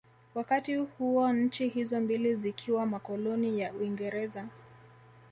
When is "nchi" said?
1.33-1.67